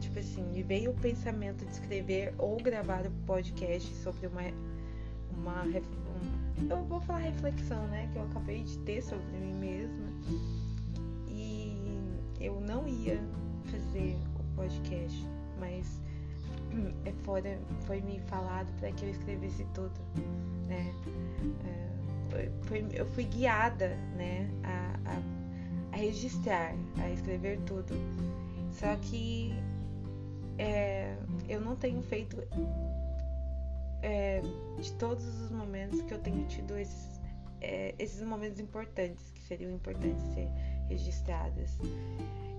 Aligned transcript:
Tipo 0.00 0.18
assim, 0.18 0.42
me 0.50 0.62
veio 0.62 0.90
o 0.90 0.94
pensamento 0.94 1.64
de 1.64 1.72
escrever 1.72 2.34
ou 2.38 2.56
gravar 2.56 3.06
um 3.06 3.24
podcast 3.26 3.94
sobre 3.96 4.26
uma. 4.26 4.42
uma 5.36 5.62
um, 5.64 6.68
eu 6.68 6.84
vou 6.84 7.00
falar 7.00 7.20
reflexão, 7.20 7.86
né? 7.88 8.08
Que 8.12 8.18
eu 8.18 8.24
acabei 8.24 8.62
de 8.62 8.78
ter 8.80 9.02
sobre 9.02 9.36
mim 9.38 9.54
mesma. 9.54 10.08
E 11.28 11.76
eu 12.40 12.60
não 12.60 12.86
ia 12.86 13.18
fazer 13.70 14.16
o 14.38 14.56
podcast, 14.56 15.26
mas 15.58 16.00
é 17.04 17.12
fora, 17.24 17.58
foi 17.86 18.00
me 18.00 18.20
falado 18.20 18.68
para 18.78 18.90
que 18.92 19.04
eu 19.04 19.10
escrevesse 19.10 19.64
tudo, 19.74 19.94
né? 20.66 20.92
É, 21.66 21.94
foi, 22.62 22.86
eu 22.92 23.06
fui 23.06 23.24
guiada, 23.24 23.88
né, 24.16 24.50
a, 24.64 25.10
a, 25.10 25.92
a, 25.92 25.96
registrar, 25.96 26.74
a 26.98 27.10
escrever 27.10 27.60
tudo. 27.60 27.94
Só 28.74 28.96
que 28.96 29.52
é, 30.58 31.16
eu 31.48 31.60
não 31.60 31.76
tenho 31.76 32.02
feito 32.02 32.36
é, 34.02 34.42
de 34.80 34.92
todos 34.94 35.24
os 35.42 35.50
momentos 35.50 36.02
que 36.02 36.12
eu 36.12 36.18
tenho 36.18 36.44
tido 36.46 36.76
esses, 36.76 37.20
é, 37.60 37.94
esses 37.98 38.20
momentos 38.22 38.58
importantes, 38.58 39.30
que 39.30 39.40
seriam 39.42 39.72
importantes 39.72 40.22
ser 40.34 40.48
registrados. 40.88 41.78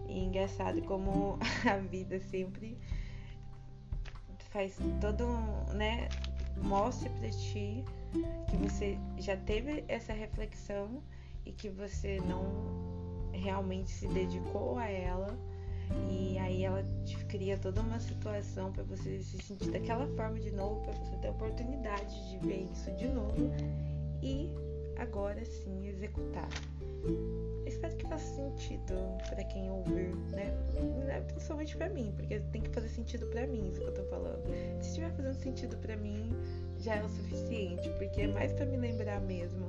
E 0.08 0.24
engraçado 0.24 0.82
como 0.84 1.38
a 1.70 1.78
vida 1.78 2.20
sempre 2.20 2.78
faz 4.52 4.78
todo 5.02 5.26
um, 5.26 5.74
né, 5.74 6.08
mostre 6.56 7.10
para 7.10 7.30
ti 7.30 7.84
que 8.50 8.56
você 8.56 8.98
já 9.18 9.36
teve 9.36 9.84
essa 9.90 10.14
reflexão 10.14 11.04
e 11.46 11.52
que 11.52 11.70
você 11.70 12.22
não 12.22 13.30
realmente 13.34 13.92
se 13.92 14.08
dedicou 14.08 14.78
a 14.78 14.90
ela 14.90 15.38
e 16.10 16.38
aí 16.38 16.64
ela 16.64 16.84
te 17.06 17.18
cria 17.26 17.58
toda 17.58 17.82
uma 17.82 18.00
situação 18.00 18.72
para 18.72 18.84
você 18.84 19.20
se 19.20 19.38
sentir 19.44 19.72
daquela 19.72 20.08
forma 20.16 20.40
de 20.40 20.52
novo, 20.52 20.82
para 20.82 20.94
você 20.94 21.16
ter 21.18 21.28
a 21.28 21.32
oportunidade 21.32 22.30
de 22.30 22.38
ver 22.46 22.68
isso 22.72 22.92
de 22.92 23.08
novo 23.08 23.52
e 24.22 24.50
agora 24.98 25.44
sim 25.46 25.88
executar. 25.88 26.50
Espero 27.66 27.96
que 27.98 28.08
faça 28.08 28.36
sentido 28.36 28.96
para 29.30 29.44
quem 29.44 29.70
ouvir, 29.70 30.16
né? 30.32 30.54
É 31.10 31.20
principalmente 31.22 31.78
para 31.78 31.90
mim, 31.90 32.14
porque 32.16 32.40
tem 32.52 32.62
que 32.62 32.70
fazer 32.70 32.90
sentido 32.90 33.28
para 33.28 33.46
mim 33.46 33.70
isso 33.70 33.80
que 33.80 33.88
eu 33.88 33.94
tô 33.94 34.04
falando. 34.06 34.44
Se 34.82 34.90
estiver 34.90 35.12
fazendo 35.12 35.36
sentido 35.36 35.78
para 35.78 35.96
mim, 35.96 36.32
já 36.80 36.96
é 36.96 37.04
o 37.04 37.10
suficiente, 37.10 37.90
porque 37.98 38.22
é 38.22 38.28
mais 38.28 38.52
para 38.54 38.66
me 38.66 38.78
lembrar 38.78 39.22
mesmo. 39.22 39.66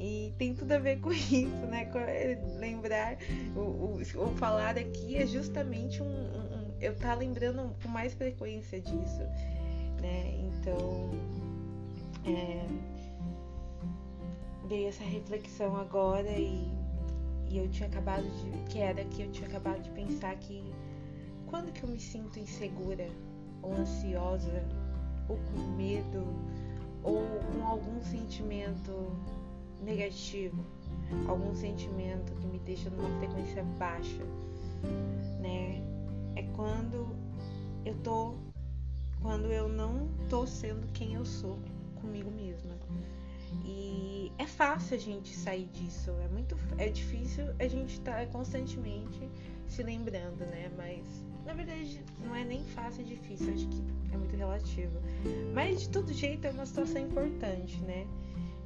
E 0.00 0.32
tem 0.38 0.54
tudo 0.54 0.72
a 0.72 0.78
ver 0.78 0.98
com 0.98 1.12
isso, 1.12 1.66
né? 1.68 1.82
É, 1.94 2.38
lembrar, 2.58 3.18
o, 3.54 3.60
o, 3.60 4.00
o 4.00 4.36
falar 4.36 4.78
aqui 4.78 5.16
é 5.16 5.26
justamente 5.26 6.02
um, 6.02 6.06
um, 6.06 6.74
eu 6.80 6.96
tá 6.96 7.12
lembrando 7.14 7.76
com 7.82 7.88
mais 7.90 8.14
frequência 8.14 8.80
disso, 8.80 9.20
né? 10.00 10.34
Então, 10.38 11.10
é, 12.24 12.66
essa 14.88 15.04
reflexão 15.04 15.76
agora 15.76 16.30
e, 16.30 16.68
e 17.50 17.58
eu 17.58 17.68
tinha 17.68 17.88
acabado 17.88 18.22
de. 18.22 18.72
que 18.72 18.78
era 18.78 19.04
que 19.04 19.22
eu 19.22 19.30
tinha 19.30 19.48
acabado 19.48 19.82
de 19.82 19.90
pensar 19.90 20.34
que 20.36 20.64
quando 21.46 21.72
que 21.72 21.82
eu 21.82 21.88
me 21.88 21.98
sinto 21.98 22.38
insegura 22.38 23.08
ou 23.62 23.74
ansiosa 23.74 24.64
ou 25.28 25.36
com 25.36 25.76
medo 25.76 26.24
ou 27.02 27.22
com 27.52 27.66
algum 27.66 28.00
sentimento 28.00 28.92
negativo, 29.82 30.64
algum 31.26 31.54
sentimento 31.54 32.32
que 32.36 32.46
me 32.46 32.58
deixa 32.58 32.90
numa 32.90 33.18
frequência 33.18 33.62
baixa, 33.78 34.24
né? 35.40 35.82
É 36.36 36.42
quando 36.54 37.16
eu 37.84 37.94
tô 38.02 38.34
quando 39.20 39.46
eu 39.52 39.68
não 39.68 40.08
tô 40.30 40.46
sendo 40.46 40.86
quem 40.92 41.14
eu 41.14 41.24
sou 41.24 41.58
comigo 42.00 42.30
mesma. 42.30 42.70
E 43.64 44.32
é 44.38 44.46
fácil 44.46 44.96
a 44.96 45.00
gente 45.00 45.36
sair 45.36 45.66
disso, 45.66 46.10
é 46.24 46.28
muito 46.28 46.56
é 46.78 46.88
difícil 46.88 47.44
a 47.58 47.66
gente 47.66 47.94
estar 47.94 48.24
tá 48.24 48.26
constantemente 48.26 49.28
se 49.66 49.82
lembrando, 49.82 50.38
né? 50.46 50.70
Mas 50.76 51.06
na 51.44 51.52
verdade 51.52 52.02
não 52.24 52.34
é 52.34 52.44
nem 52.44 52.64
fácil, 52.64 53.02
é 53.02 53.04
difícil, 53.04 53.52
acho 53.52 53.66
que 53.68 53.82
é 54.12 54.16
muito 54.16 54.36
relativo. 54.36 54.98
Mas 55.52 55.82
de 55.82 55.88
todo 55.88 56.12
jeito 56.12 56.46
é 56.46 56.50
uma 56.50 56.64
situação 56.64 57.02
importante, 57.02 57.80
né? 57.82 58.06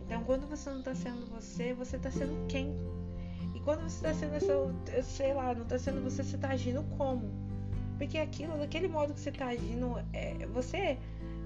Então 0.06 0.22
quando 0.25 0.47
você 0.48 0.70
não 0.70 0.82
tá 0.82 0.94
sendo 0.94 1.26
você, 1.26 1.75
você 1.75 1.98
tá 1.98 2.10
sendo 2.10 2.47
quem? 2.47 2.75
E 3.54 3.60
quando 3.60 3.82
você 3.82 4.06
tá 4.06 4.15
sendo 4.15 4.34
essa, 4.34 5.03
sei 5.03 5.34
lá, 5.34 5.54
não 5.54 5.65
tá 5.65 5.78
sendo 5.78 6.03
você, 6.03 6.22
você 6.22 6.37
tá 6.37 6.48
agindo 6.48 6.82
como? 6.97 7.31
Porque 7.98 8.19
aquilo, 8.19 8.59
daquele 8.59 8.88
modo 8.88 9.14
que 9.14 9.20
você 9.20 9.32
tá 9.32 9.47
agindo, 9.47 9.98
é, 10.12 10.47
você 10.47 10.98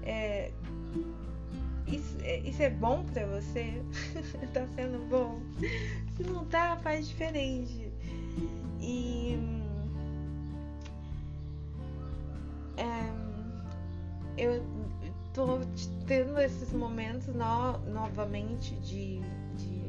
é, 0.03 0.51
isso, 1.87 2.17
é, 2.21 2.39
isso 2.39 2.61
é 2.61 2.69
bom 2.69 3.03
pra 3.03 3.25
você? 3.25 3.81
tá 4.53 4.67
sendo 4.75 5.07
bom? 5.09 5.39
Se 6.15 6.23
não 6.23 6.45
tá, 6.45 6.77
faz 6.77 7.07
diferente. 7.07 7.91
E. 8.79 9.37
É, 12.77 13.11
eu 14.37 14.63
tô 15.45 15.59
tendo 16.05 16.39
esses 16.39 16.73
momentos 16.73 17.27
no, 17.27 17.77
novamente 17.91 18.75
de. 18.75 19.19
de. 19.55 19.79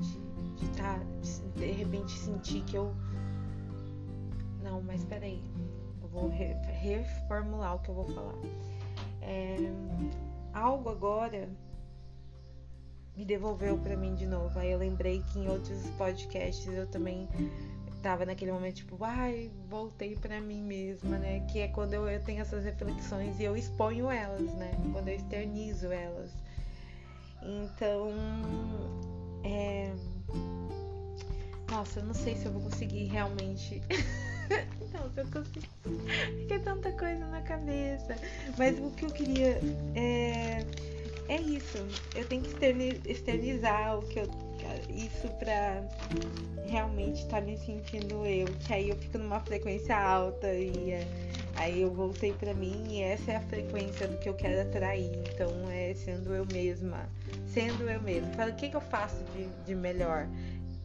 de, 0.00 0.54
de, 0.56 0.68
tá, 0.76 0.98
de, 1.20 1.60
de 1.60 1.72
repente 1.72 2.12
sentir 2.12 2.62
que 2.62 2.76
eu. 2.76 2.94
Não, 4.62 4.82
mas 4.82 5.04
peraí. 5.04 5.42
Eu 6.02 6.08
vou 6.08 6.28
re, 6.28 6.54
reformular 6.80 7.76
o 7.76 7.78
que 7.80 7.88
eu 7.88 7.94
vou 7.94 8.06
falar 8.06 8.34
é, 9.24 9.56
algo 10.52 10.90
agora 10.90 11.48
me 13.16 13.24
devolveu 13.24 13.78
para 13.78 13.96
mim 13.96 14.14
de 14.14 14.26
novo. 14.26 14.58
Aí 14.58 14.70
eu 14.70 14.78
lembrei 14.78 15.22
que 15.32 15.38
em 15.38 15.48
outros 15.48 15.78
podcasts 15.90 16.66
eu 16.66 16.86
também 16.86 17.28
tava 18.04 18.26
naquele 18.26 18.52
momento 18.52 18.76
tipo, 18.76 19.02
ai, 19.02 19.50
voltei 19.66 20.14
para 20.14 20.38
mim 20.38 20.62
mesma, 20.62 21.16
né? 21.16 21.40
Que 21.50 21.60
é 21.60 21.68
quando 21.68 21.94
eu, 21.94 22.06
eu, 22.06 22.22
tenho 22.22 22.42
essas 22.42 22.62
reflexões 22.62 23.40
e 23.40 23.44
eu 23.44 23.56
exponho 23.56 24.10
elas, 24.10 24.52
né? 24.56 24.72
Quando 24.92 25.08
eu 25.08 25.16
externizo 25.16 25.90
elas. 25.90 26.30
Então, 27.42 28.12
é... 29.42 29.90
nossa, 31.70 32.00
eu 32.00 32.04
não 32.04 32.12
sei 32.12 32.36
se 32.36 32.44
eu 32.44 32.52
vou 32.52 32.60
conseguir 32.60 33.06
realmente 33.06 33.82
Não, 34.92 35.10
eu 35.16 35.26
consigo. 35.30 35.66
Fica 36.40 36.58
tanta 36.58 36.92
coisa 36.92 37.26
na 37.26 37.40
cabeça. 37.40 38.16
Mas 38.58 38.78
o 38.78 38.90
que 38.90 39.06
eu 39.06 39.10
queria 39.10 39.58
é. 39.94 40.62
É 41.26 41.40
isso. 41.40 41.78
Eu 42.14 42.26
tenho 42.26 42.42
que 42.42 42.50
externizar 43.08 43.98
o 43.98 44.02
que 44.02 44.20
eu. 44.20 44.43
Isso 44.88 45.28
pra 45.38 45.82
realmente 46.66 47.22
estar 47.22 47.40
tá 47.40 47.46
me 47.46 47.56
sentindo 47.58 48.26
eu. 48.26 48.46
Que 48.66 48.72
aí 48.72 48.88
eu 48.88 48.96
fico 48.96 49.18
numa 49.18 49.40
frequência 49.40 49.96
alta 49.96 50.52
e 50.52 50.92
é, 50.92 51.06
aí 51.56 51.82
eu 51.82 51.92
voltei 51.92 52.32
pra 52.32 52.54
mim 52.54 52.86
e 52.88 53.02
essa 53.02 53.32
é 53.32 53.36
a 53.36 53.40
frequência 53.40 54.08
do 54.08 54.18
que 54.18 54.28
eu 54.28 54.34
quero 54.34 54.62
atrair. 54.68 55.10
Então 55.32 55.50
é 55.70 55.94
sendo 55.94 56.34
eu 56.34 56.46
mesma. 56.52 57.08
Sendo 57.46 57.88
eu 57.88 58.00
mesma. 58.00 58.28
Fala, 58.32 58.50
o 58.50 58.54
que, 58.54 58.68
que 58.68 58.76
eu 58.76 58.80
faço 58.80 59.22
de, 59.36 59.46
de 59.66 59.74
melhor? 59.74 60.28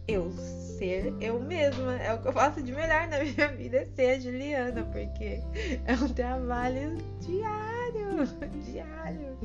eu 0.09 0.31
ser 0.31 1.13
eu 1.21 1.39
mesma. 1.39 1.95
É 1.97 2.13
o 2.13 2.21
que 2.21 2.27
eu 2.27 2.33
faço 2.33 2.61
de 2.63 2.71
melhor 2.71 3.07
na 3.07 3.19
minha 3.23 3.47
vida, 3.49 3.77
é 3.77 3.85
ser 3.85 4.09
a 4.09 4.19
Juliana, 4.19 4.83
porque 4.85 5.41
é 5.85 5.93
um 5.93 6.09
trabalho 6.09 6.97
diário, 7.19 7.78
diário. 8.65 9.37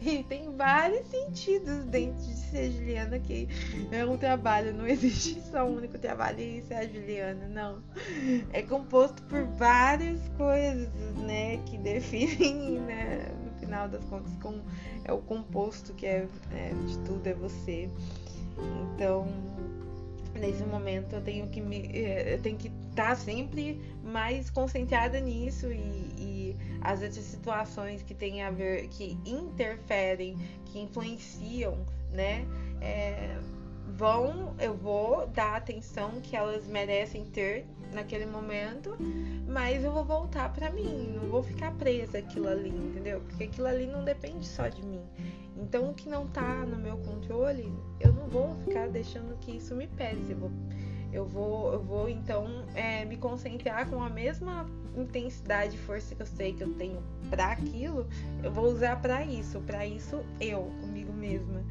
E 0.00 0.22
tem 0.24 0.54
vários 0.56 1.06
sentidos 1.08 1.84
dentro 1.86 2.20
de 2.20 2.34
ser 2.34 2.72
Juliana, 2.72 3.18
que 3.18 3.48
é 3.90 4.04
um 4.04 4.16
trabalho, 4.16 4.74
não 4.74 4.86
existe 4.86 5.40
só 5.50 5.64
um 5.64 5.76
único 5.76 5.98
trabalho 5.98 6.40
e 6.40 6.62
ser 6.62 6.74
a 6.74 6.86
Juliana, 6.86 7.48
não. 7.48 7.82
É 8.52 8.62
composto 8.62 9.22
por 9.24 9.44
várias 9.56 10.20
coisas, 10.36 10.88
né, 11.26 11.58
que 11.66 11.78
definem, 11.78 12.80
né, 12.80 13.26
no 13.44 13.58
final 13.58 13.88
das 13.88 14.04
contas, 14.04 14.32
com, 14.42 14.60
é 15.04 15.12
o 15.12 15.18
composto 15.18 15.92
que 15.94 16.06
é, 16.06 16.28
é 16.52 16.70
de 16.86 16.98
tudo, 17.00 17.26
é 17.26 17.34
você. 17.34 17.88
Então, 18.94 19.26
nesse 20.44 20.64
momento 20.64 21.14
eu 21.14 21.22
tenho 21.22 21.48
que 21.48 21.60
me 21.60 21.90
eh, 21.92 22.34
eu 22.34 22.42
tenho 22.42 22.56
que 22.56 22.68
estar 22.90 23.10
tá 23.10 23.16
sempre 23.16 23.80
mais 24.02 24.50
concentrada 24.50 25.18
nisso 25.18 25.72
e, 25.72 26.12
e 26.18 26.56
as 26.82 27.02
outras 27.02 27.24
situações 27.24 28.02
que 28.02 28.14
têm 28.14 28.42
a 28.42 28.50
ver 28.50 28.88
que 28.88 29.16
interferem 29.24 30.36
que 30.66 30.78
influenciam 30.78 31.78
né 32.12 32.44
é, 32.80 33.38
vão 33.96 34.54
eu 34.58 34.74
vou 34.74 35.26
dar 35.28 35.54
a 35.54 35.56
atenção 35.56 36.20
que 36.20 36.36
elas 36.36 36.66
merecem 36.66 37.24
ter 37.24 37.66
naquele 37.94 38.26
momento, 38.26 38.96
mas 39.46 39.84
eu 39.84 39.92
vou 39.92 40.04
voltar 40.04 40.52
para 40.52 40.70
mim, 40.70 41.12
não 41.14 41.28
vou 41.28 41.42
ficar 41.42 41.72
presa 41.72 42.18
aquilo 42.18 42.48
ali, 42.48 42.70
entendeu? 42.70 43.20
Porque 43.20 43.44
aquilo 43.44 43.66
ali 43.66 43.86
não 43.86 44.04
depende 44.04 44.46
só 44.46 44.68
de 44.68 44.84
mim. 44.84 45.00
Então, 45.56 45.90
o 45.90 45.94
que 45.94 46.08
não 46.08 46.26
tá 46.26 46.66
no 46.66 46.76
meu 46.76 46.96
controle, 46.98 47.72
eu 48.00 48.12
não 48.12 48.28
vou 48.28 48.54
ficar 48.64 48.88
deixando 48.88 49.38
que 49.38 49.56
isso 49.56 49.74
me 49.74 49.86
pese. 49.86 50.32
Eu 50.32 50.38
vou, 50.38 50.50
eu 51.12 51.24
vou, 51.24 51.72
eu 51.72 51.82
vou 51.82 52.08
então 52.08 52.46
é, 52.74 53.04
me 53.04 53.16
concentrar 53.16 53.88
com 53.88 54.02
a 54.02 54.10
mesma 54.10 54.66
intensidade 54.96 55.76
e 55.76 55.78
força 55.78 56.14
que 56.14 56.22
eu 56.22 56.26
sei 56.26 56.52
que 56.52 56.62
eu 56.62 56.74
tenho 56.74 57.02
para 57.30 57.46
aquilo, 57.46 58.06
eu 58.42 58.52
vou 58.52 58.66
usar 58.66 59.00
para 59.00 59.24
isso, 59.24 59.60
para 59.60 59.86
isso 59.86 60.24
eu, 60.40 60.70
comigo 60.80 61.12
mesma 61.12 61.64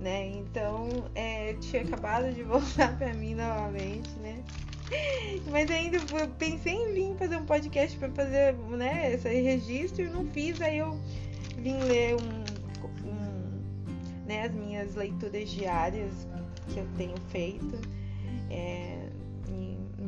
né? 0.00 0.32
Então, 0.34 0.88
é, 1.14 1.52
tinha 1.54 1.82
acabado 1.82 2.32
de 2.32 2.42
voltar 2.42 2.96
para 2.96 3.12
mim 3.14 3.34
novamente, 3.34 4.10
né? 4.20 4.42
Mas 5.50 5.70
ainda 5.70 5.98
pensei 6.38 6.74
em 6.74 6.92
vir 6.92 7.16
fazer 7.16 7.36
um 7.36 7.46
podcast 7.46 7.96
para 7.98 8.10
fazer, 8.10 8.54
né, 8.54 9.14
esse 9.14 9.28
registro, 9.28 10.02
e 10.02 10.08
não 10.08 10.26
fiz, 10.26 10.60
aí 10.60 10.78
eu 10.78 10.98
vim 11.56 11.78
ler 11.78 12.14
um, 12.14 13.08
um, 13.08 14.26
né, 14.26 14.46
as 14.46 14.52
minhas 14.52 14.94
leituras 14.94 15.48
diárias 15.50 16.12
que 16.68 16.78
eu 16.78 16.86
tenho 16.96 17.16
feito. 17.28 17.80
É, 18.50 19.08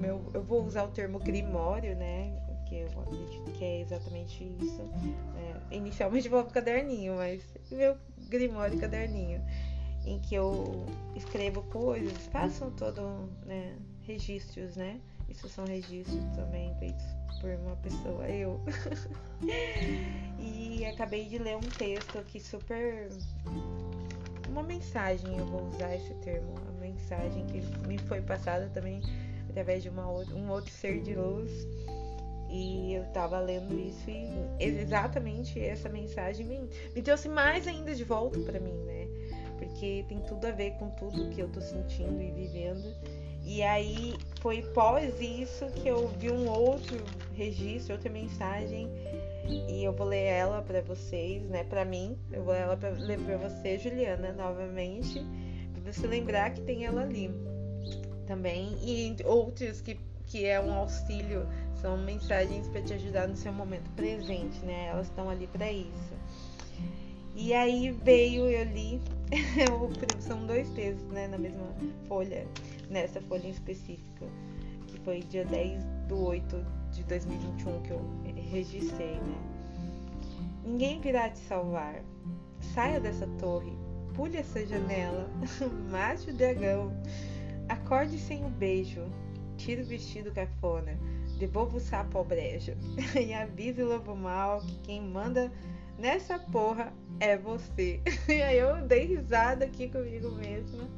meu, 0.03 0.21
eu 0.35 0.43
vou 0.43 0.65
usar 0.65 0.83
o 0.83 0.89
termo 0.89 1.21
grimório, 1.21 1.95
né? 1.95 2.37
Que 2.69 2.81
eu 2.81 2.89
acredito 3.01 3.53
que 3.53 3.65
é 3.65 3.81
exatamente 3.83 4.53
isso. 4.61 4.83
É, 5.37 5.77
inicialmente 5.77 6.29
vou 6.29 6.43
pro 6.43 6.53
caderninho, 6.53 7.17
mas 7.17 7.43
meu 7.71 7.97
grimório 8.29 8.79
caderninho 8.81 9.41
em 10.05 10.19
que 10.19 10.35
eu 10.35 10.85
escrevo 11.15 11.63
coisas, 11.65 12.27
faço 12.27 12.73
todo, 12.73 13.29
né, 13.47 13.77
registros, 14.07 14.77
né? 14.77 15.01
Isso 15.29 15.49
são 15.49 15.65
registros 15.65 16.25
também 16.37 16.75
feitos 16.79 17.05
por 17.41 17.51
uma 17.51 17.77
pessoa, 17.77 18.29
eu. 18.29 18.61
e 20.39 20.85
acabei 20.87 21.25
de 21.27 21.39
ler 21.39 21.57
um 21.57 21.61
texto 21.61 22.19
aqui 22.19 22.39
super 22.39 23.09
uma 24.53 24.63
mensagem, 24.63 25.37
eu 25.39 25.47
vou 25.47 25.67
usar 25.69 25.95
esse 25.95 26.13
termo, 26.17 26.53
uma 26.53 26.81
mensagem 26.81 27.45
que 27.47 27.61
me 27.87 27.99
foi 27.99 28.21
passada 28.21 28.71
também 28.75 29.01
através 29.49 29.83
de 29.83 29.89
uma, 29.89 30.07
um 30.07 30.51
outro 30.51 30.71
ser 30.71 31.01
de 31.01 31.15
luz. 31.15 31.51
E 32.51 32.93
eu 32.93 33.05
tava 33.15 33.41
lendo 33.41 33.79
isso 33.79 34.11
e 34.11 34.29
exatamente 34.61 35.59
essa 35.59 35.89
mensagem 35.89 36.45
me, 36.45 36.69
me 36.95 37.01
trouxe 37.01 37.27
mais 37.27 37.67
ainda 37.67 37.95
de 37.95 38.05
volta 38.05 38.39
para 38.41 38.61
mim, 38.61 38.77
né? 38.85 39.02
Porque 39.63 40.05
tem 40.09 40.19
tudo 40.21 40.47
a 40.47 40.51
ver 40.51 40.73
com 40.73 40.91
tudo 40.91 41.31
que 41.31 41.41
eu 41.41 41.49
tô 41.49 41.61
sentindo 41.61 42.21
e 42.21 42.31
vivendo. 42.33 42.93
E 43.45 43.63
aí 43.63 44.15
foi 44.41 44.63
pós 44.73 45.21
isso 45.21 45.67
que 45.67 45.89
eu 45.89 46.09
vi 46.09 46.31
um 46.31 46.49
outro 46.49 46.97
registro, 47.35 47.95
outra 47.95 48.11
mensagem, 48.11 48.89
e 49.69 49.85
eu 49.85 49.93
vou 49.93 50.07
ler 50.07 50.25
ela 50.25 50.63
para 50.63 50.81
vocês, 50.81 51.43
né, 51.49 51.65
para 51.65 51.85
mim. 51.85 52.17
Eu 52.31 52.45
vou 52.45 52.53
ler 52.53 52.61
ela 52.61 52.77
para 52.77 52.91
ler 52.91 53.19
para 53.21 53.37
você, 53.37 53.79
Juliana, 53.79 54.33
novamente, 54.33 55.25
para 55.73 55.93
você 55.93 56.07
lembrar 56.07 56.51
que 56.51 56.61
tem 56.63 56.85
ela 56.85 57.03
ali 57.03 57.31
também 58.27 58.77
e 58.83 59.17
outros 59.25 59.81
que 59.81 59.99
que 60.27 60.47
é 60.47 60.59
um 60.59 60.73
auxílio, 60.73 61.47
são 61.75 61.99
mensagens 61.99 62.67
para 62.69 62.81
te 62.81 62.95
ajudar 62.95 63.29
no 63.29 63.37
seu 63.37 63.53
momento 63.53 63.91
presente, 63.91 64.59
né? 64.65 64.87
Elas 64.87 65.09
estão 65.09 65.29
ali 65.29 65.47
para 65.47 65.71
isso. 65.71 66.22
E 67.35 67.55
aí 67.55 67.91
veio, 67.91 68.47
eu 68.49 68.65
li 68.65 69.01
são 70.21 70.47
dois 70.47 70.69
textos, 70.71 71.07
né, 71.09 71.27
na 71.27 71.39
mesma 71.39 71.67
folha, 72.07 72.47
nessa 72.91 73.21
folha 73.23 73.47
em 73.47 73.51
específica, 73.51 74.27
que 74.87 74.99
foi 75.01 75.21
dia 75.21 75.45
10 75.47 75.83
do 76.09 76.23
8 76.27 76.65
de 76.93 77.03
2021 77.05 77.83
que 77.83 77.91
eu 77.91 78.01
registrei, 78.51 79.15
né? 79.15 79.39
Ninguém 80.65 81.01
virá 81.01 81.31
te 81.31 81.39
salvar. 81.39 82.03
Saia 82.75 83.01
dessa 83.01 83.27
torre, 83.41 83.73
pule 84.15 84.37
essa 84.37 84.65
janela, 84.65 85.29
mate 85.91 86.31
o 86.31 86.35
dragão, 86.35 86.93
acorde 87.69 88.19
sem 88.19 88.45
o 88.45 88.47
um 88.47 88.51
beijo, 88.51 89.03
tire 89.57 89.83
o 89.83 89.87
vestido 89.87 90.31
cafona, 90.31 90.97
devolva 91.43 91.77
o 91.77 91.81
sapo 91.81 92.19
ao 92.19 92.25
brejo 92.25 92.77
e 93.21 93.35
avise 93.35 93.83
o 93.83 93.89
lobo 93.89 94.15
mal 94.15 94.61
que 94.61 94.79
quem 94.85 95.03
manda 95.03 95.51
nessa 95.99 96.39
porra 96.39 96.93
é 97.19 97.37
você. 97.37 98.01
E 98.29 98.41
aí 98.41 98.59
eu 98.59 98.81
dei 98.83 99.07
risada 99.07 99.65
aqui 99.65 99.89
comigo 99.89 100.31
mesma. 100.31 100.89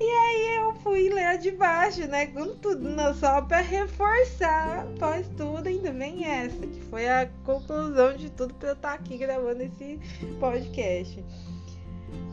E 0.00 0.04
aí 0.04 0.56
eu 0.60 0.74
fui 0.76 1.08
ler 1.08 1.38
de 1.38 1.50
baixo, 1.50 2.06
né? 2.06 2.26
Com 2.26 2.54
tudo, 2.54 2.88
não 2.88 3.12
só 3.12 3.42
para 3.42 3.60
reforçar, 3.60 4.86
após 4.86 5.28
tudo, 5.36 5.66
ainda 5.66 5.92
vem 5.92 6.24
essa, 6.24 6.64
que 6.64 6.80
foi 6.82 7.08
a 7.08 7.28
conclusão 7.44 8.16
de 8.16 8.30
tudo 8.30 8.54
para 8.54 8.68
eu 8.68 8.74
estar 8.74 8.90
tá 8.90 8.94
aqui 8.94 9.18
gravando 9.18 9.62
esse 9.62 9.98
podcast. 10.38 11.24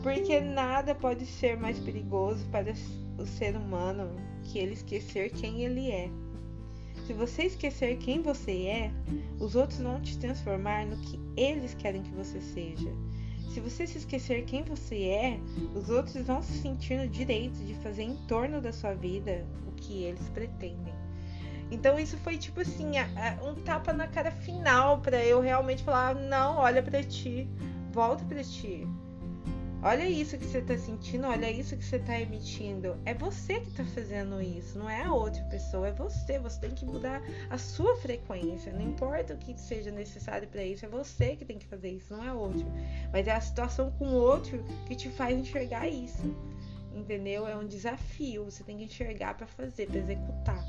Porque 0.02 0.38
nada 0.40 0.94
pode 0.94 1.26
ser 1.26 1.58
mais 1.58 1.78
perigoso 1.80 2.46
para 2.46 2.72
o 3.18 3.26
ser 3.26 3.56
humano 3.56 4.14
que 4.44 4.58
ele 4.60 4.74
esquecer 4.74 5.30
quem 5.30 5.64
ele 5.64 5.90
é. 5.90 6.08
Se 7.08 7.14
você 7.14 7.44
esquecer 7.44 7.96
quem 7.96 8.20
você 8.20 8.66
é, 8.66 8.90
os 9.40 9.54
outros 9.54 9.80
vão 9.80 9.98
te 9.98 10.18
transformar 10.18 10.84
no 10.84 10.98
que 10.98 11.18
eles 11.38 11.72
querem 11.72 12.02
que 12.02 12.10
você 12.10 12.38
seja. 12.38 12.90
Se 13.48 13.60
você 13.60 13.86
se 13.86 13.96
esquecer 13.96 14.44
quem 14.44 14.62
você 14.62 15.04
é, 15.04 15.40
os 15.74 15.88
outros 15.88 16.26
vão 16.26 16.42
se 16.42 16.52
sentir 16.60 16.98
no 16.98 17.08
direito 17.08 17.56
de 17.64 17.72
fazer 17.76 18.02
em 18.02 18.14
torno 18.26 18.60
da 18.60 18.74
sua 18.74 18.92
vida 18.92 19.46
o 19.66 19.72
que 19.72 20.02
eles 20.02 20.28
pretendem. 20.34 20.92
Então 21.70 21.98
isso 21.98 22.18
foi 22.18 22.36
tipo 22.36 22.60
assim, 22.60 22.90
um 23.42 23.54
tapa 23.62 23.90
na 23.90 24.06
cara 24.06 24.30
final 24.30 24.98
para 24.98 25.24
eu 25.24 25.40
realmente 25.40 25.82
falar: 25.82 26.14
"Não, 26.14 26.58
olha 26.58 26.82
para 26.82 27.02
ti, 27.02 27.48
volta 27.90 28.22
para 28.26 28.44
ti. 28.44 28.86
Olha 29.80 30.08
isso 30.08 30.36
que 30.36 30.44
você 30.44 30.58
está 30.58 30.76
sentindo, 30.76 31.28
olha 31.28 31.48
isso 31.48 31.76
que 31.76 31.84
você 31.84 31.96
está 31.96 32.18
emitindo. 32.18 32.96
É 33.04 33.14
você 33.14 33.60
que 33.60 33.68
está 33.68 33.84
fazendo 33.84 34.42
isso, 34.42 34.76
não 34.76 34.90
é 34.90 35.04
a 35.04 35.12
outra 35.12 35.40
pessoa, 35.44 35.86
é 35.86 35.92
você. 35.92 36.36
Você 36.40 36.60
tem 36.60 36.70
que 36.70 36.84
mudar 36.84 37.22
a 37.48 37.56
sua 37.56 37.96
frequência. 37.96 38.72
Não 38.72 38.82
importa 38.82 39.34
o 39.34 39.38
que 39.38 39.58
seja 39.58 39.92
necessário 39.92 40.48
para 40.48 40.64
isso, 40.64 40.84
é 40.84 40.88
você 40.88 41.36
que 41.36 41.44
tem 41.44 41.58
que 41.58 41.66
fazer 41.66 41.90
isso, 41.90 42.12
não 42.12 42.24
é 42.24 42.32
outro. 42.32 42.66
Mas 43.12 43.28
é 43.28 43.32
a 43.32 43.40
situação 43.40 43.92
com 43.92 44.08
o 44.08 44.14
outro 44.14 44.64
que 44.86 44.96
te 44.96 45.08
faz 45.10 45.38
enxergar 45.38 45.86
isso. 45.86 46.34
Entendeu? 46.92 47.46
É 47.46 47.56
um 47.56 47.66
desafio. 47.66 48.46
Você 48.46 48.64
tem 48.64 48.78
que 48.78 48.84
enxergar 48.84 49.34
para 49.34 49.46
fazer, 49.46 49.86
para 49.86 49.98
executar. 49.98 50.64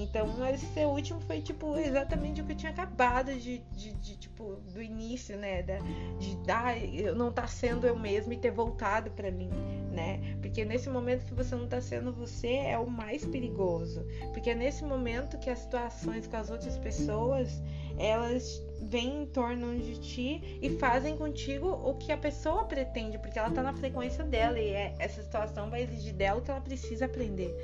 Então, 0.00 0.26
esse 0.48 0.66
último 0.86 1.20
foi, 1.20 1.42
tipo, 1.42 1.76
exatamente 1.76 2.40
o 2.40 2.44
que 2.44 2.52
eu 2.52 2.56
tinha 2.56 2.72
acabado 2.72 3.34
de, 3.34 3.58
de, 3.58 3.92
de 3.92 4.16
tipo, 4.16 4.56
do 4.72 4.82
início, 4.82 5.36
né? 5.36 5.62
Da, 5.62 5.78
de 6.18 6.36
dar, 6.46 6.82
eu 6.82 7.14
não 7.14 7.30
tá 7.30 7.46
sendo 7.46 7.86
eu 7.86 7.98
mesma 7.98 8.32
e 8.32 8.38
ter 8.38 8.50
voltado 8.50 9.10
para 9.10 9.30
mim, 9.30 9.50
né? 9.92 10.36
Porque 10.40 10.64
nesse 10.64 10.88
momento 10.88 11.26
que 11.26 11.34
você 11.34 11.54
não 11.54 11.68
tá 11.68 11.82
sendo 11.82 12.12
você 12.12 12.54
é 12.54 12.78
o 12.78 12.88
mais 12.88 13.26
perigoso. 13.26 14.02
Porque 14.32 14.50
é 14.50 14.54
nesse 14.54 14.82
momento 14.84 15.38
que 15.38 15.50
as 15.50 15.58
situações 15.58 16.26
com 16.26 16.36
as 16.36 16.50
outras 16.50 16.78
pessoas, 16.78 17.62
elas 17.98 18.62
vêm 18.80 19.24
em 19.24 19.26
torno 19.26 19.78
de 19.78 20.00
ti 20.00 20.58
e 20.62 20.70
fazem 20.78 21.14
contigo 21.14 21.68
o 21.68 21.94
que 21.94 22.10
a 22.10 22.16
pessoa 22.16 22.64
pretende, 22.64 23.18
porque 23.18 23.38
ela 23.38 23.50
tá 23.50 23.62
na 23.62 23.74
frequência 23.74 24.24
dela 24.24 24.58
e 24.58 24.70
é, 24.70 24.94
essa 24.98 25.22
situação 25.22 25.68
vai 25.68 25.82
exigir 25.82 26.14
dela 26.14 26.38
o 26.38 26.42
que 26.42 26.50
ela 26.50 26.60
precisa 26.60 27.04
aprender. 27.04 27.54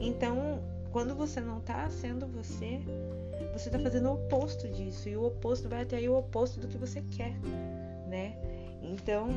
Então, 0.00 0.60
quando 0.94 1.12
você 1.12 1.40
não 1.40 1.58
tá 1.58 1.90
sendo 1.90 2.24
você, 2.28 2.80
você 3.52 3.68
tá 3.68 3.80
fazendo 3.80 4.10
o 4.10 4.12
oposto 4.14 4.68
disso. 4.68 5.08
E 5.08 5.16
o 5.16 5.24
oposto 5.26 5.68
vai 5.68 5.82
atrair 5.82 6.08
o 6.08 6.16
oposto 6.16 6.60
do 6.60 6.68
que 6.68 6.78
você 6.78 7.02
quer, 7.02 7.32
né? 8.06 8.36
Então, 8.80 9.28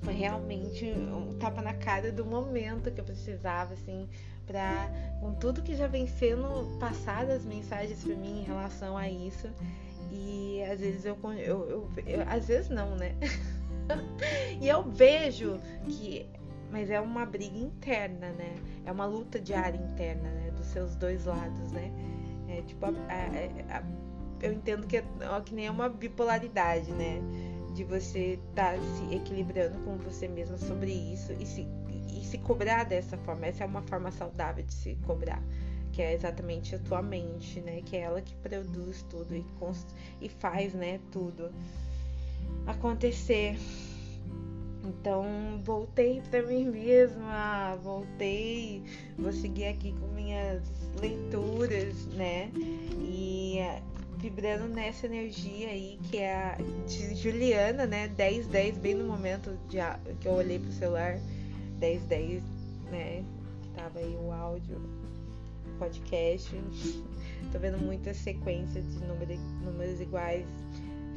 foi 0.00 0.14
realmente 0.14 0.86
um 0.86 1.36
tapa 1.38 1.60
na 1.60 1.74
cara 1.74 2.10
do 2.10 2.24
momento 2.24 2.90
que 2.90 2.98
eu 2.98 3.04
precisava, 3.04 3.74
assim, 3.74 4.08
pra. 4.46 4.90
Com 5.20 5.34
tudo 5.34 5.60
que 5.60 5.76
já 5.76 5.86
vem 5.86 6.06
sendo 6.06 6.78
passado 6.78 7.32
as 7.32 7.44
mensagens 7.44 8.02
para 8.02 8.16
mim 8.16 8.40
em 8.40 8.44
relação 8.44 8.96
a 8.96 9.10
isso. 9.10 9.50
E 10.10 10.62
às 10.62 10.80
vezes 10.80 11.04
eu. 11.04 11.18
eu, 11.36 11.68
eu, 11.68 11.90
eu 12.06 12.22
às 12.26 12.48
vezes 12.48 12.70
não, 12.70 12.96
né? 12.96 13.14
e 14.58 14.68
eu 14.68 14.82
vejo 14.84 15.60
que 15.84 16.26
mas 16.72 16.90
é 16.90 16.98
uma 17.00 17.26
briga 17.26 17.58
interna, 17.58 18.32
né? 18.32 18.54
É 18.86 18.90
uma 18.90 19.04
luta 19.04 19.38
diária 19.38 19.78
interna, 19.78 20.30
né? 20.30 20.50
Dos 20.56 20.66
seus 20.66 20.96
dois 20.96 21.26
lados, 21.26 21.70
né? 21.70 21.92
É 22.48 22.62
tipo, 22.62 22.86
a, 22.86 22.88
a, 22.88 23.78
a, 23.78 23.82
eu 24.40 24.52
entendo 24.52 24.86
que 24.86 24.96
é 24.96 25.04
que 25.44 25.54
nem 25.54 25.66
é 25.66 25.70
uma 25.70 25.88
bipolaridade, 25.88 26.90
né? 26.92 27.20
De 27.74 27.84
você 27.84 28.40
estar 28.48 28.74
tá 28.74 28.80
se 28.80 29.14
equilibrando 29.14 29.78
com 29.84 29.96
você 29.98 30.26
mesma 30.26 30.56
sobre 30.56 30.92
isso 30.92 31.32
e 31.38 31.46
se, 31.46 31.66
e 32.08 32.24
se 32.24 32.38
cobrar 32.38 32.84
dessa 32.84 33.16
forma. 33.18 33.46
Essa 33.46 33.64
é 33.64 33.66
uma 33.66 33.82
forma 33.82 34.10
saudável 34.10 34.64
de 34.64 34.72
se 34.74 34.96
cobrar 35.06 35.42
que 35.92 36.00
é 36.00 36.14
exatamente 36.14 36.74
a 36.74 36.78
tua 36.78 37.02
mente, 37.02 37.60
né? 37.60 37.82
Que 37.82 37.96
é 37.98 38.00
ela 38.00 38.22
que 38.22 38.34
produz 38.36 39.02
tudo 39.10 39.36
e, 39.36 39.44
e 40.22 40.28
faz, 40.30 40.72
né? 40.72 40.98
Tudo 41.10 41.52
acontecer. 42.66 43.58
Então 44.84 45.24
voltei 45.62 46.20
para 46.28 46.42
mim 46.42 46.64
mesma, 46.64 47.76
voltei, 47.82 48.82
vou 49.16 49.32
seguir 49.32 49.66
aqui 49.66 49.92
com 49.92 50.08
minhas 50.08 50.62
leituras, 51.00 52.06
né? 52.06 52.50
E 53.00 53.58
é, 53.58 53.80
vibrando 54.18 54.66
nessa 54.68 55.06
energia 55.06 55.68
aí 55.68 55.98
que 56.10 56.18
é 56.18 56.34
a 56.34 56.56
de 56.86 57.14
Juliana, 57.14 57.86
né? 57.86 58.08
1010, 58.08 58.78
bem 58.78 58.94
no 58.94 59.06
momento 59.06 59.56
de, 59.68 59.78
que 60.20 60.26
eu 60.26 60.32
olhei 60.32 60.58
pro 60.58 60.72
celular, 60.72 61.18
1010, 61.80 62.42
né? 62.90 63.24
Tava 63.76 64.00
aí 64.00 64.16
o 64.16 64.32
áudio, 64.32 64.80
podcast. 65.78 66.54
Tô 67.52 67.58
vendo 67.58 67.78
muita 67.78 68.14
sequência 68.14 68.80
de 68.80 68.98
números, 69.04 69.38
números 69.64 70.00
iguais. 70.00 70.46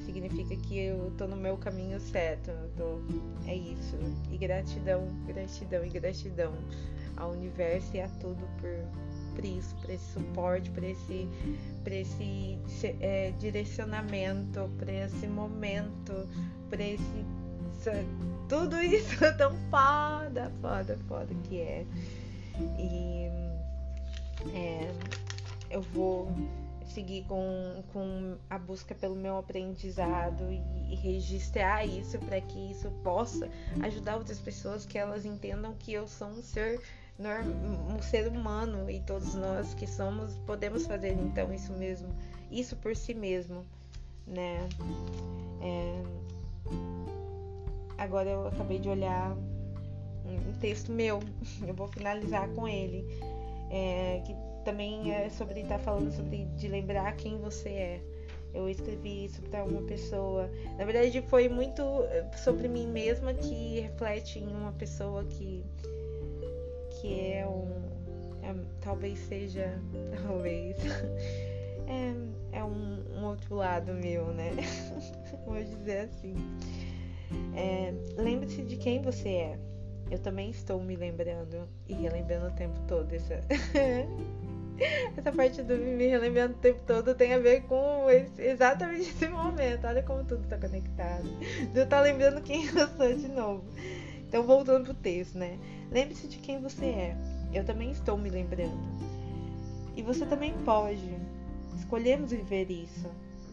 Significa 0.05 0.55
que 0.55 0.77
eu 0.77 1.11
tô 1.17 1.27
no 1.27 1.35
meu 1.35 1.57
caminho 1.57 1.99
certo. 1.99 2.51
Tô... 2.77 2.99
É 3.47 3.55
isso. 3.55 3.97
E 4.31 4.37
gratidão, 4.37 5.07
gratidão 5.25 5.85
e 5.85 5.89
gratidão 5.89 6.53
ao 7.17 7.31
universo 7.31 7.95
e 7.95 8.01
a 8.01 8.07
tudo 8.19 8.47
por 8.59 8.69
por 9.35 9.43
isso, 9.43 9.75
por 9.75 9.89
esse 9.89 10.13
suporte, 10.13 10.71
por 10.71 10.83
esse, 10.83 11.27
por 11.83 11.91
esse 11.91 12.57
é, 13.01 13.31
direcionamento, 13.37 14.69
por 14.79 14.87
esse 14.87 15.27
momento, 15.27 16.27
por 16.69 16.79
esse. 16.79 17.25
Tudo 18.47 18.81
isso 18.81 19.19
tão 19.37 19.53
foda, 19.69 20.51
foda, 20.61 20.97
foda 21.07 21.35
que 21.43 21.59
é. 21.59 21.85
E 22.79 23.29
é, 24.53 24.89
eu 25.69 25.81
vou 25.81 26.31
seguir 26.87 27.23
com, 27.23 27.83
com 27.91 28.37
a 28.49 28.57
busca 28.57 28.93
pelo 28.93 29.15
meu 29.15 29.37
aprendizado 29.37 30.43
e, 30.51 30.93
e 30.93 30.95
registrar 30.95 31.85
isso 31.85 32.17
para 32.19 32.39
que 32.41 32.71
isso 32.71 32.89
possa 33.03 33.49
ajudar 33.81 34.17
outras 34.17 34.39
pessoas 34.39 34.85
que 34.85 34.97
elas 34.97 35.25
entendam 35.25 35.73
que 35.79 35.93
eu 35.93 36.07
sou 36.07 36.27
um 36.27 36.41
ser 36.41 36.81
um 37.17 38.01
ser 38.01 38.27
humano 38.27 38.89
e 38.89 38.99
todos 38.99 39.35
nós 39.35 39.73
que 39.73 39.87
somos 39.87 40.35
podemos 40.45 40.85
fazer 40.85 41.13
então 41.13 41.53
isso 41.53 41.71
mesmo, 41.73 42.09
isso 42.51 42.75
por 42.75 42.95
si 42.95 43.13
mesmo, 43.13 43.65
né? 44.27 44.67
É... 45.61 46.03
Agora 47.97 48.29
eu 48.29 48.47
acabei 48.47 48.79
de 48.79 48.89
olhar 48.89 49.31
um 50.25 50.53
texto 50.59 50.91
meu, 50.91 51.21
eu 51.65 51.73
vou 51.73 51.87
finalizar 51.87 52.49
com 52.49 52.67
ele, 52.67 53.05
é, 53.71 54.21
que 54.25 54.35
também 54.65 55.13
é 55.13 55.29
sobre 55.29 55.61
estar 55.61 55.77
tá 55.77 55.83
falando 55.83 56.11
sobre 56.11 56.45
de 56.57 56.67
lembrar 56.67 57.15
quem 57.15 57.37
você 57.37 57.69
é. 57.69 58.01
Eu 58.53 58.69
escrevi 58.69 59.25
isso 59.25 59.41
para 59.43 59.63
uma 59.63 59.81
pessoa. 59.81 60.49
Na 60.77 60.85
verdade, 60.85 61.21
foi 61.27 61.47
muito 61.47 61.83
sobre 62.43 62.67
mim 62.67 62.87
mesma 62.87 63.33
que 63.33 63.81
reflete 63.81 64.39
em 64.39 64.47
uma 64.47 64.71
pessoa 64.71 65.23
que 65.25 65.63
que 66.89 67.31
é 67.31 67.45
um. 67.45 67.69
É, 68.41 68.55
talvez 68.81 69.19
seja. 69.19 69.79
Talvez. 70.25 70.77
É, 71.87 72.57
é 72.59 72.63
um, 72.63 73.03
um, 73.17 73.25
outro 73.25 73.55
lado 73.55 73.93
meu, 73.93 74.27
né? 74.33 74.51
Vou 75.45 75.61
dizer 75.61 76.09
assim. 76.09 76.33
É, 77.55 77.93
Lembre-se 78.17 78.63
de 78.63 78.77
quem 78.77 79.01
você 79.01 79.29
é. 79.29 79.59
Eu 80.09 80.19
também 80.19 80.49
estou 80.49 80.81
me 80.81 80.95
lembrando 80.95 81.67
e 81.87 81.93
relembrando 81.93 82.47
o 82.47 82.51
tempo 82.51 82.79
todo. 82.87 83.11
Essa, 83.11 83.41
essa 85.25 85.35
parte 85.35 85.63
do 85.63 85.75
me 85.75 86.05
relembrando 86.05 86.53
o 86.53 86.57
tempo 86.57 86.79
todo 86.85 87.15
tem 87.15 87.33
a 87.33 87.39
ver 87.39 87.63
com 87.63 88.07
esse, 88.11 88.39
exatamente 88.43 89.09
esse 89.09 89.27
momento. 89.27 89.87
Olha 89.87 90.03
como 90.03 90.23
tudo 90.23 90.43
está 90.43 90.55
conectado. 90.55 91.23
De 91.73 91.79
eu 91.79 91.83
estar 91.83 92.01
lembrando 92.01 92.43
quem 92.43 92.67
eu 92.69 92.87
sou 92.89 93.11
de 93.11 93.27
novo. 93.27 93.63
Então, 94.27 94.43
voltando 94.43 94.85
pro 94.85 94.93
texto, 94.93 95.35
né? 95.35 95.57
Lembre-se 95.91 96.27
de 96.27 96.37
quem 96.37 96.61
você 96.61 96.85
é. 96.85 97.17
Eu 97.51 97.63
também 97.63 97.89
estou 97.89 98.15
me 98.17 98.29
lembrando. 98.29 98.77
E 99.95 100.03
você 100.03 100.27
também 100.27 100.53
pode. 100.63 101.09
Escolhemos 101.75 102.29
viver 102.29 102.69
isso. 102.69 103.09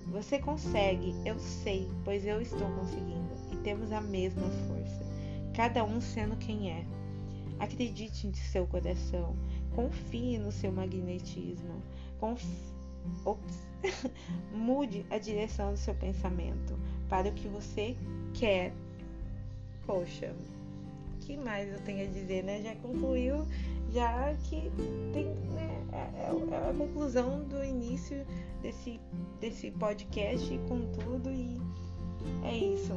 Você 0.09 0.39
consegue, 0.39 1.15
eu 1.25 1.39
sei, 1.39 1.89
pois 2.05 2.27
eu 2.27 2.43
estou 2.43 2.69
conseguindo. 2.73 3.33
E 3.51 3.57
temos 3.57 3.93
a 3.93 4.01
mesma 4.03 4.47
força. 4.69 5.07
Cada 5.55 5.83
um 5.85 6.03
sendo 6.03 6.37
quem 6.37 6.71
é. 6.71 6.85
Acredite 7.63 8.27
em 8.27 8.35
seu 8.35 8.67
coração. 8.67 9.37
Confie 9.73 10.37
no 10.37 10.51
seu 10.51 10.73
magnetismo. 10.73 11.81
Conf... 12.19 12.45
Mude 14.53 15.07
a 15.09 15.19
direção 15.19 15.71
do 15.71 15.79
seu 15.79 15.95
pensamento 15.95 16.77
para 17.09 17.29
o 17.29 17.33
que 17.33 17.47
você 17.47 17.97
quer. 18.35 18.73
Poxa, 19.87 20.35
que 21.21 21.37
mais 21.37 21.73
eu 21.73 21.79
tenho 21.83 22.05
a 22.05 22.11
dizer, 22.11 22.43
né? 22.43 22.61
Já 22.63 22.75
concluiu, 22.77 23.47
já 23.93 24.35
que 24.35 24.69
tem, 25.13 25.27
né? 25.53 25.87
É, 25.93 25.97
é, 25.97 26.67
é 26.67 26.71
a 26.71 26.75
conclusão 26.75 27.45
do 27.45 27.63
início 27.63 28.27
desse, 28.61 28.99
desse 29.41 29.71
podcast 29.71 30.59
com 30.69 30.81
tudo 30.91 31.31
e 31.31 31.61
é 32.45 32.57
isso. 32.57 32.97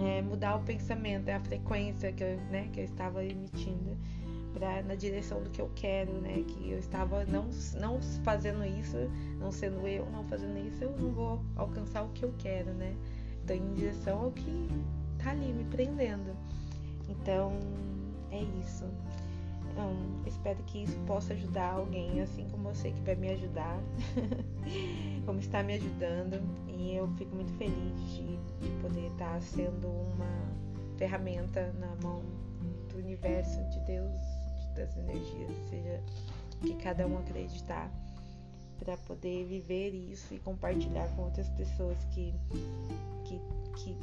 É 0.00 0.22
mudar 0.22 0.56
o 0.56 0.60
pensamento, 0.60 1.28
é 1.28 1.34
a 1.34 1.40
frequência 1.40 2.12
que 2.12 2.22
eu, 2.22 2.36
né, 2.50 2.68
que 2.72 2.80
eu 2.80 2.84
estava 2.84 3.24
emitindo 3.24 3.96
pra, 4.52 4.82
na 4.82 4.94
direção 4.94 5.42
do 5.42 5.50
que 5.50 5.60
eu 5.60 5.70
quero, 5.74 6.12
né? 6.20 6.44
Que 6.46 6.70
eu 6.70 6.78
estava 6.78 7.24
não, 7.26 7.48
não 7.80 8.00
fazendo 8.24 8.64
isso, 8.64 8.96
não 9.38 9.52
sendo 9.52 9.86
eu, 9.86 10.06
não 10.10 10.24
fazendo 10.24 10.58
isso, 10.66 10.84
eu 10.84 10.96
não 10.98 11.10
vou 11.10 11.40
alcançar 11.56 12.02
o 12.02 12.08
que 12.08 12.24
eu 12.24 12.34
quero, 12.38 12.72
né? 12.74 12.94
Estou 13.40 13.56
em 13.56 13.74
direção 13.74 14.24
ao 14.24 14.32
que 14.32 14.68
tá 15.18 15.30
ali 15.30 15.52
me 15.52 15.64
prendendo. 15.64 16.36
Então, 17.08 17.52
é 18.30 18.42
isso. 18.60 18.84
Então, 19.78 19.94
espero 20.26 20.60
que 20.64 20.82
isso 20.82 20.98
possa 21.06 21.34
ajudar 21.34 21.74
alguém, 21.74 22.20
assim 22.20 22.48
como 22.50 22.64
você 22.64 22.90
que 22.90 23.00
vai 23.02 23.14
me 23.14 23.30
ajudar, 23.30 23.78
como 25.24 25.38
está 25.38 25.62
me 25.62 25.74
ajudando. 25.74 26.42
E 26.66 26.96
eu 26.96 27.06
fico 27.14 27.32
muito 27.36 27.52
feliz 27.52 27.96
de, 28.10 28.36
de 28.58 28.82
poder 28.82 29.06
estar 29.12 29.40
sendo 29.40 29.86
uma 29.86 30.52
ferramenta 30.96 31.72
na 31.78 31.94
mão 32.02 32.24
do 32.88 32.98
universo, 32.98 33.62
de 33.68 33.78
Deus, 33.86 34.18
das 34.74 34.96
energias, 34.96 35.56
seja 35.70 36.02
que 36.60 36.74
cada 36.74 37.06
um 37.06 37.16
acreditar 37.18 37.88
para 38.78 38.96
poder 38.96 39.44
viver 39.46 39.94
isso 39.94 40.34
e 40.34 40.38
compartilhar 40.38 41.08
com 41.14 41.22
outras 41.22 41.48
pessoas 41.50 41.96
que, 42.14 42.32
que 43.24 43.40
que, 43.78 43.94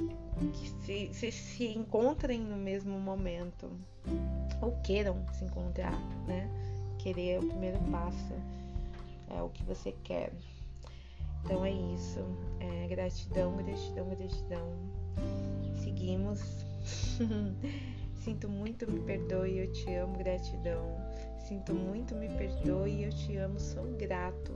que 0.54 0.70
se, 0.86 1.14
se, 1.14 1.32
se 1.32 1.66
encontrem 1.68 2.40
no 2.40 2.56
mesmo 2.56 3.00
momento 3.00 3.70
ou 4.62 4.72
queiram 4.84 5.18
se 5.34 5.44
encontrar, 5.44 6.00
né? 6.28 6.50
Querer 7.00 7.32
é 7.32 7.40
o 7.40 7.46
primeiro 7.46 7.80
passo, 7.92 8.34
é 9.30 9.42
o 9.42 9.50
que 9.50 9.64
você 9.64 9.94
quer. 10.04 10.32
Então 11.44 11.64
é 11.64 11.72
isso. 11.72 12.20
É, 12.60 12.88
gratidão, 12.88 13.56
gratidão, 13.58 14.10
gratidão. 14.10 14.74
Seguimos. 15.84 16.42
Sinto 18.24 18.50
muito, 18.50 18.92
me 18.92 19.02
perdoe, 19.02 19.60
eu 19.60 19.72
te 19.72 19.94
amo, 19.94 20.18
gratidão. 20.18 20.98
Sinto 21.48 21.76
muito, 21.76 22.16
me 22.16 22.28
perdoe, 22.30 23.04
eu 23.04 23.12
te 23.12 23.38
amo, 23.38 23.60
sou 23.60 23.86
grato. 23.98 24.52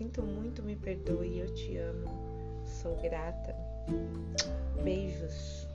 Sinto 0.00 0.22
muito, 0.22 0.62
me 0.62 0.76
perdoe, 0.76 1.40
eu 1.40 1.52
te 1.52 1.76
amo, 1.76 2.08
sou 2.64 2.96
grata. 3.02 3.54
Beijos. 4.82 5.69